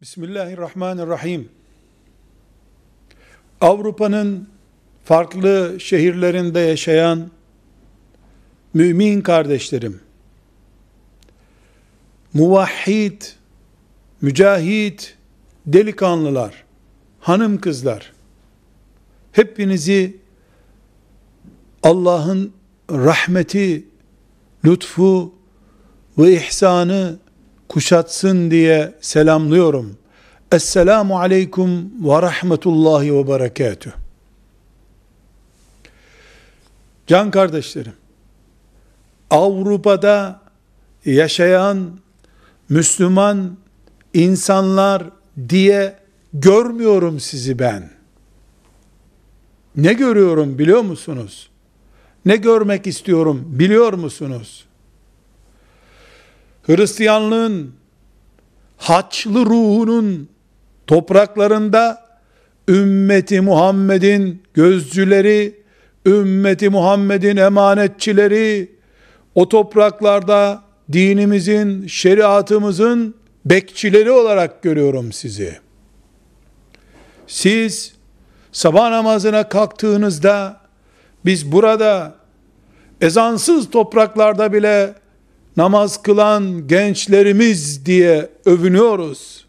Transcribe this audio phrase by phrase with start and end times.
[0.00, 1.48] Bismillahirrahmanirrahim.
[3.60, 4.48] Avrupa'nın
[5.04, 7.30] farklı şehirlerinde yaşayan
[8.74, 10.00] mümin kardeşlerim,
[12.34, 13.22] muvahhid,
[14.20, 15.16] mücahit,
[15.66, 16.64] delikanlılar,
[17.20, 18.12] hanım kızlar,
[19.32, 20.16] hepinizi
[21.82, 22.52] Allah'ın
[22.90, 23.84] rahmeti,
[24.64, 25.34] lütfu
[26.18, 27.18] ve ihsanı
[27.68, 29.96] kuşatsın diye selamlıyorum.
[30.52, 33.90] Esselamu aleyküm ve rahmetullahi ve berekatüh.
[37.06, 37.92] Can kardeşlerim,
[39.30, 40.40] Avrupa'da
[41.04, 41.90] yaşayan
[42.68, 43.56] Müslüman
[44.14, 45.02] insanlar
[45.48, 45.96] diye
[46.32, 47.90] görmüyorum sizi ben.
[49.76, 51.50] Ne görüyorum biliyor musunuz?
[52.24, 54.66] Ne görmek istiyorum biliyor musunuz?
[56.66, 57.72] Hristiyanlığın
[58.76, 60.28] haçlı ruhunun
[60.86, 62.06] topraklarında
[62.68, 65.60] ümmeti Muhammed'in gözcüleri,
[66.06, 68.76] ümmeti Muhammed'in emanetçileri,
[69.34, 73.14] o topraklarda dinimizin, şeriatımızın
[73.44, 75.58] bekçileri olarak görüyorum sizi.
[77.26, 77.94] Siz
[78.52, 80.60] sabah namazına kalktığınızda
[81.24, 82.14] biz burada
[83.00, 84.94] ezansız topraklarda bile
[85.56, 89.46] namaz kılan gençlerimiz diye övünüyoruz.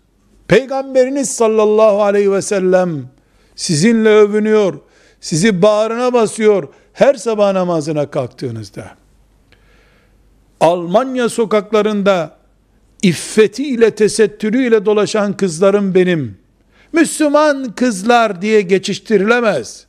[0.48, 3.10] Peygamberiniz sallallahu aleyhi ve sellem
[3.56, 4.80] sizinle övünüyor.
[5.22, 8.88] Sizi bağrına basıyor her sabah namazına kalktığınızda.
[10.60, 12.38] Almanya sokaklarında
[13.02, 16.38] iffetiyle tesettürüyle dolaşan kızlarım benim.
[16.94, 19.86] Müslüman kızlar diye geçiştirilemez.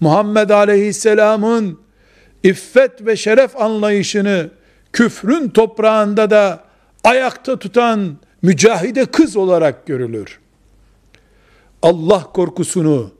[0.00, 1.78] Muhammed Aleyhisselam'ın
[2.42, 4.50] iffet ve şeref anlayışını
[4.92, 6.64] küfrün toprağında da
[7.04, 10.40] ayakta tutan mücahide kız olarak görülür.
[11.82, 13.10] Allah korkusunu,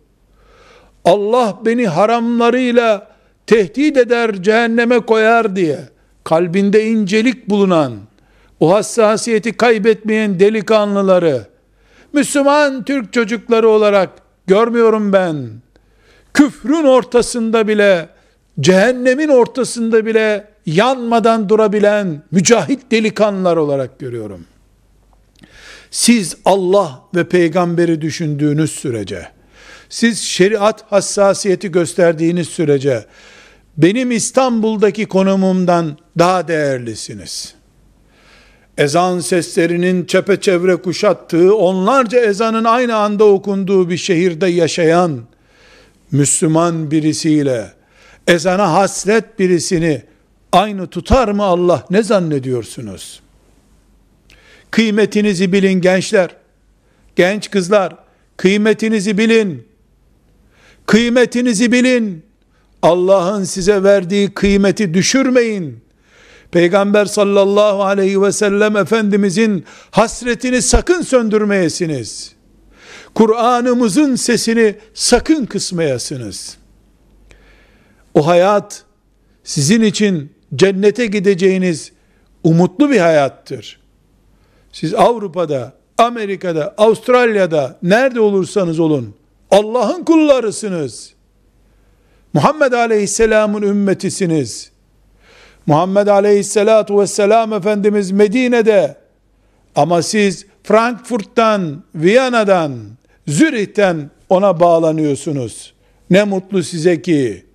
[1.05, 3.09] Allah beni haramlarıyla
[3.47, 5.79] tehdit eder, cehenneme koyar diye
[6.25, 7.93] kalbinde incelik bulunan,
[8.61, 11.47] o hassasiyeti kaybetmeyen delikanlıları,
[12.13, 14.11] Müslüman Türk çocukları olarak
[14.47, 15.51] görmüyorum ben.
[16.35, 18.09] Küfrün ortasında bile,
[18.61, 24.45] cehennemin ortasında bile yanmadan durabilen mücahit delikanlılar olarak görüyorum.
[25.91, 29.29] Siz Allah ve peygamberi düşündüğünüz sürece,
[29.89, 33.05] siz şeriat hassasiyeti gösterdiğiniz sürece,
[33.77, 37.55] benim İstanbul'daki konumumdan daha değerlisiniz.
[38.79, 45.21] Ezan seslerinin çepeçevre kuşattığı, onlarca ezanın aynı anda okunduğu bir şehirde yaşayan
[46.11, 47.73] Müslüman birisiyle,
[48.27, 50.03] ezana hasret birisini
[50.53, 53.21] aynı tutar mı Allah ne zannediyorsunuz?
[54.71, 56.37] Kıymetinizi bilin gençler.
[57.17, 57.97] Genç kızlar
[58.37, 59.69] kıymetinizi bilin.
[60.87, 62.25] Kıymetinizi bilin.
[62.83, 65.83] Allah'ın size verdiği kıymeti düşürmeyin.
[66.51, 72.33] Peygamber sallallahu aleyhi ve sellem Efendimizin hasretini sakın söndürmeyesiniz.
[73.15, 76.57] Kur'an'ımızın sesini sakın kısmayasınız.
[78.15, 78.85] O hayat
[79.45, 81.93] sizin için cennete gideceğiniz
[82.45, 83.81] umutlu bir hayattır.
[84.73, 89.15] Siz Avrupa'da, Amerika'da, Avustralya'da nerede olursanız olun
[89.51, 91.15] Allah'ın kullarısınız.
[92.33, 94.73] Muhammed Aleyhisselam'ın ümmetisiniz.
[95.67, 98.97] Muhammed Aleyhisselatu Vesselam Efendimiz Medine'de
[99.75, 102.79] ama siz Frankfurt'tan, Viyana'dan,
[103.27, 105.75] Zürih'ten ona bağlanıyorsunuz.
[106.11, 107.47] Ne mutlu size ki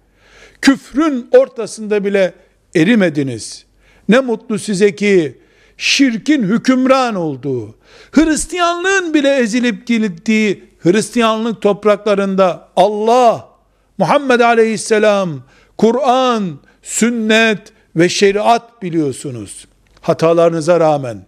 [0.62, 2.34] küfrün ortasında bile
[2.82, 3.66] erimediniz.
[4.10, 5.38] Ne mutlu size ki
[5.78, 7.76] şirkin hükümran olduğu,
[8.12, 13.50] Hristiyanlığın bile ezilip gittiği Hristiyanlık topraklarında Allah,
[13.98, 15.44] Muhammed Aleyhisselam,
[15.78, 19.68] Kur'an, sünnet ve şeriat biliyorsunuz.
[20.02, 21.26] Hatalarınıza rağmen,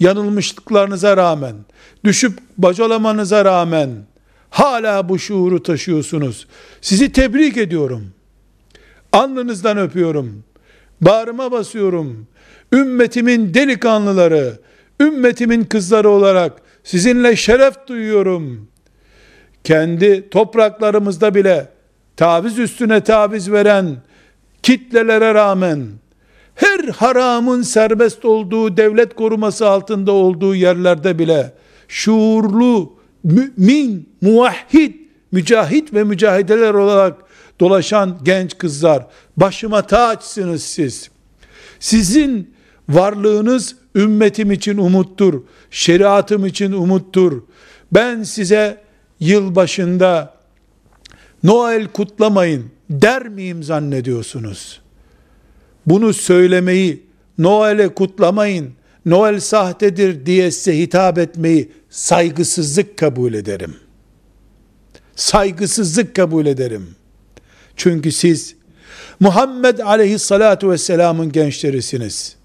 [0.00, 1.54] yanılmışlıklarınıza rağmen,
[2.04, 3.90] düşüp bacalamanıza rağmen
[4.50, 6.46] hala bu şuuru taşıyorsunuz.
[6.80, 8.12] Sizi tebrik ediyorum.
[9.12, 10.44] Alnınızdan öpüyorum.
[11.00, 12.26] Bağrıma basıyorum.
[12.72, 14.58] Ümmetimin delikanlıları,
[15.00, 16.52] ümmetimin kızları olarak
[16.84, 18.68] sizinle şeref duyuyorum.
[19.64, 21.68] Kendi topraklarımızda bile
[22.16, 23.96] taviz üstüne taviz veren
[24.62, 25.86] kitlelere rağmen
[26.54, 31.52] her haramın serbest olduğu devlet koruması altında olduğu yerlerde bile
[31.88, 34.94] şuurlu mümin, muvahhid,
[35.36, 37.14] mücahit ve mücahideler olarak
[37.60, 39.06] dolaşan genç kızlar,
[39.36, 41.10] başıma taçsınız siz.
[41.80, 42.56] Sizin
[42.88, 45.42] Varlığınız ümmetim için umuttur.
[45.70, 47.42] Şeriatım için umuttur.
[47.92, 48.82] Ben size
[49.20, 50.34] yılbaşında
[51.42, 54.80] Noel kutlamayın der miyim zannediyorsunuz?
[55.86, 57.06] Bunu söylemeyi,
[57.38, 58.72] Noel'e kutlamayın,
[59.06, 63.74] Noel sahtedir diye size hitap etmeyi saygısızlık kabul ederim.
[65.16, 66.86] Saygısızlık kabul ederim.
[67.76, 68.54] Çünkü siz
[69.20, 72.36] Muhammed aleyhissalatu vesselamın gençlerisiniz.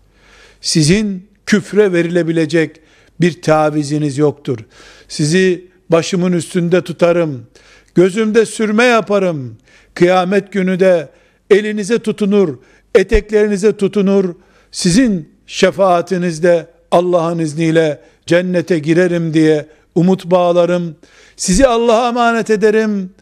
[0.62, 2.80] Sizin küfre verilebilecek
[3.22, 4.60] bir taviziniz yoktur.
[5.08, 7.48] Sizi başımın üstünde tutarım.
[7.96, 9.58] Gözümde sürme yaparım.
[9.94, 11.10] Kıyamet günü de
[11.50, 12.58] elinize tutunur,
[12.96, 14.36] eteklerinize tutunur.
[14.72, 19.66] Sizin şefaatinizde Allah'ın izniyle cennete girerim diye
[19.96, 20.96] umut bağlarım.
[21.36, 23.14] Sizi Allah'a emanet ederim.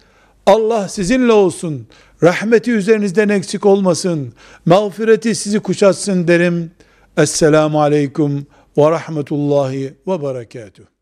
[0.46, 1.88] Allah sizinle olsun.
[2.24, 4.34] Rahmeti üzerinizden eksik olmasın.
[4.66, 6.72] Mağfireti sizi kuşatsın derim.
[7.18, 10.99] Esselamu aleyküm ve rahmetullahi ve berekatuhu.